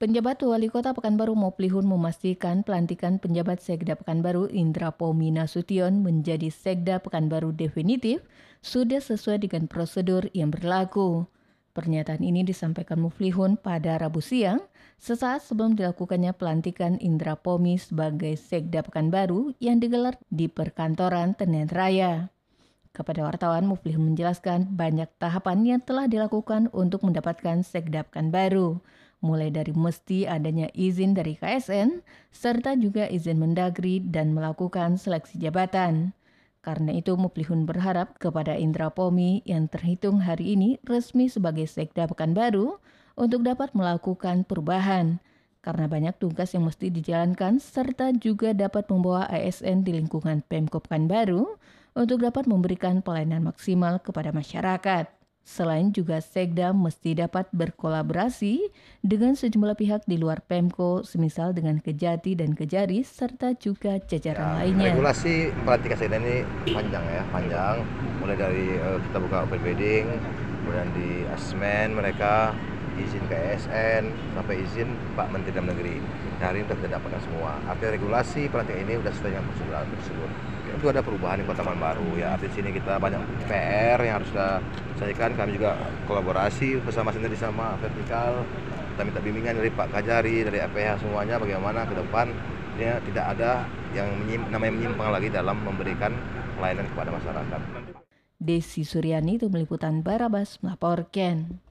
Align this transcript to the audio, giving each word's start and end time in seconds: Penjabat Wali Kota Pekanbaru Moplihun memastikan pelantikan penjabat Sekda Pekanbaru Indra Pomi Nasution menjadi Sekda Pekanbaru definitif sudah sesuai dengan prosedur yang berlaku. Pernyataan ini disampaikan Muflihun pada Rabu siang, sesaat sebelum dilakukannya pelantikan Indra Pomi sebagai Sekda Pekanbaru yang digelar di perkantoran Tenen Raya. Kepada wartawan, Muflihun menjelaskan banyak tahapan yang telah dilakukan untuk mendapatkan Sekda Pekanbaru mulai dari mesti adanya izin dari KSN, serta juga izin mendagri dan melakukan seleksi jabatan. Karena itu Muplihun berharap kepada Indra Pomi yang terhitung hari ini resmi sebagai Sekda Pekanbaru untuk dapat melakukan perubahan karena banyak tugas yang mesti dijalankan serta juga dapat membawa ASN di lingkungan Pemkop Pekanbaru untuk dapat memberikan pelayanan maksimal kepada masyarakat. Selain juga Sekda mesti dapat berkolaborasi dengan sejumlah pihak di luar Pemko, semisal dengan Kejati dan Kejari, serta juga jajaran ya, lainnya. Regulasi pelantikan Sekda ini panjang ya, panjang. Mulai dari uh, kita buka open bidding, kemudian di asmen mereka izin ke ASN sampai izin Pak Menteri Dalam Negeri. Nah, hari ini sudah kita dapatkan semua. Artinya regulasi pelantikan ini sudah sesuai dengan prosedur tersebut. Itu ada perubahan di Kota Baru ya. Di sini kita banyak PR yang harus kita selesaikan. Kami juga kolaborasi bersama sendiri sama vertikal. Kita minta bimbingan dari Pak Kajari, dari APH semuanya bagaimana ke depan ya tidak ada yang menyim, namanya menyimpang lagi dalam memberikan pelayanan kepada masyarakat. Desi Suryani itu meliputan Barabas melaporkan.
Penjabat 0.00 0.40
Wali 0.40 0.72
Kota 0.72 0.96
Pekanbaru 0.96 1.36
Moplihun 1.36 1.84
memastikan 1.84 2.64
pelantikan 2.64 3.20
penjabat 3.20 3.60
Sekda 3.60 4.00
Pekanbaru 4.00 4.48
Indra 4.48 4.96
Pomi 4.96 5.28
Nasution 5.28 6.00
menjadi 6.00 6.48
Sekda 6.48 7.04
Pekanbaru 7.04 7.52
definitif 7.52 8.24
sudah 8.64 9.04
sesuai 9.04 9.44
dengan 9.44 9.68
prosedur 9.68 10.24
yang 10.32 10.56
berlaku. 10.56 11.28
Pernyataan 11.76 12.24
ini 12.24 12.40
disampaikan 12.48 12.96
Muflihun 12.96 13.60
pada 13.60 14.00
Rabu 14.00 14.24
siang, 14.24 14.64
sesaat 14.96 15.44
sebelum 15.44 15.76
dilakukannya 15.76 16.32
pelantikan 16.32 16.96
Indra 16.96 17.36
Pomi 17.36 17.76
sebagai 17.76 18.40
Sekda 18.40 18.80
Pekanbaru 18.80 19.52
yang 19.60 19.84
digelar 19.84 20.16
di 20.32 20.48
perkantoran 20.48 21.36
Tenen 21.36 21.68
Raya. 21.68 22.32
Kepada 22.96 23.28
wartawan, 23.28 23.68
Muflihun 23.68 24.16
menjelaskan 24.16 24.64
banyak 24.72 25.12
tahapan 25.20 25.60
yang 25.76 25.84
telah 25.84 26.08
dilakukan 26.08 26.72
untuk 26.72 27.04
mendapatkan 27.04 27.60
Sekda 27.60 28.08
Pekanbaru 28.08 28.80
mulai 29.20 29.52
dari 29.52 29.72
mesti 29.72 30.24
adanya 30.24 30.68
izin 30.72 31.16
dari 31.16 31.36
KSN, 31.36 32.04
serta 32.32 32.76
juga 32.76 33.08
izin 33.08 33.40
mendagri 33.40 34.00
dan 34.00 34.32
melakukan 34.32 34.96
seleksi 34.96 35.40
jabatan. 35.40 36.12
Karena 36.60 36.92
itu 36.92 37.16
Muplihun 37.16 37.64
berharap 37.64 38.20
kepada 38.20 38.52
Indra 38.52 38.92
Pomi 38.92 39.40
yang 39.48 39.68
terhitung 39.72 40.20
hari 40.20 40.52
ini 40.56 40.76
resmi 40.84 41.32
sebagai 41.32 41.64
Sekda 41.64 42.04
Pekanbaru 42.04 42.76
untuk 43.16 43.44
dapat 43.44 43.72
melakukan 43.72 44.44
perubahan 44.44 45.20
karena 45.60 45.86
banyak 45.92 46.16
tugas 46.16 46.56
yang 46.56 46.64
mesti 46.64 46.88
dijalankan 46.88 47.60
serta 47.60 48.16
juga 48.16 48.56
dapat 48.56 48.88
membawa 48.88 49.28
ASN 49.28 49.84
di 49.84 49.92
lingkungan 49.92 50.40
Pemkop 50.48 50.88
Pekanbaru 50.88 51.60
untuk 51.92 52.24
dapat 52.24 52.48
memberikan 52.48 53.04
pelayanan 53.04 53.44
maksimal 53.44 54.00
kepada 54.00 54.32
masyarakat. 54.32 55.19
Selain 55.40 55.90
juga 55.90 56.22
Sekda 56.22 56.70
mesti 56.70 57.18
dapat 57.18 57.50
berkolaborasi 57.50 58.70
dengan 59.02 59.34
sejumlah 59.34 59.74
pihak 59.74 60.06
di 60.06 60.20
luar 60.20 60.44
Pemko, 60.46 61.02
semisal 61.02 61.56
dengan 61.56 61.82
Kejati 61.82 62.38
dan 62.38 62.54
Kejari, 62.54 63.02
serta 63.02 63.56
juga 63.58 63.98
jajaran 63.98 64.46
ya, 64.46 64.56
lainnya. 64.62 64.90
Regulasi 64.94 65.50
pelantikan 65.66 65.98
Sekda 65.98 66.16
ini 66.22 66.36
panjang 66.70 67.04
ya, 67.08 67.22
panjang. 67.34 67.76
Mulai 68.22 68.36
dari 68.38 68.66
uh, 68.78 68.98
kita 69.10 69.18
buka 69.18 69.36
open 69.48 69.60
bidding, 69.64 70.06
kemudian 70.62 70.88
di 70.94 71.10
asmen 71.34 71.98
mereka 71.98 72.54
izin 73.04 73.22
ke 73.28 73.36
ASN 73.36 74.12
sampai 74.36 74.54
izin 74.64 74.88
Pak 75.16 75.28
Menteri 75.32 75.52
Dalam 75.56 75.68
Negeri. 75.72 75.96
Nah, 76.40 76.52
hari 76.52 76.62
ini 76.62 76.66
sudah 76.68 76.78
kita 76.80 76.88
dapatkan 76.96 77.20
semua. 77.24 77.52
Artinya 77.68 77.90
regulasi 77.96 78.42
pelantikan 78.48 78.80
ini 78.84 78.92
sudah 79.00 79.12
sesuai 79.12 79.30
dengan 79.32 79.44
prosedur 79.48 79.84
tersebut. 80.00 80.30
Itu 80.70 80.86
ada 80.86 81.00
perubahan 81.02 81.36
di 81.42 81.44
Kota 81.44 81.62
Baru 81.66 82.08
ya. 82.16 82.38
Di 82.40 82.48
sini 82.54 82.70
kita 82.72 82.96
banyak 82.96 83.20
PR 83.50 83.98
yang 84.00 84.22
harus 84.22 84.28
kita 84.32 84.48
selesaikan. 84.96 85.36
Kami 85.36 85.50
juga 85.56 85.76
kolaborasi 86.08 86.80
bersama 86.80 87.12
sendiri 87.12 87.36
sama 87.36 87.76
vertikal. 87.80 88.46
Kita 88.94 89.02
minta 89.04 89.20
bimbingan 89.20 89.54
dari 89.60 89.70
Pak 89.72 89.88
Kajari, 89.92 90.44
dari 90.44 90.58
APH 90.60 91.04
semuanya 91.04 91.36
bagaimana 91.40 91.88
ke 91.88 91.94
depan 91.96 92.32
ya 92.80 92.96
tidak 93.04 93.36
ada 93.36 93.68
yang 93.92 94.08
menyim, 94.24 94.40
namanya 94.48 94.72
menyimpang 94.72 95.10
lagi 95.12 95.28
dalam 95.28 95.56
memberikan 95.60 96.16
pelayanan 96.56 96.88
kepada 96.88 97.10
masyarakat. 97.12 97.60
Desi 98.40 98.88
Suryani 98.88 99.36
itu 99.36 99.52
meliputan 99.52 100.00
Barabas 100.00 100.56
melaporkan. 100.64 101.60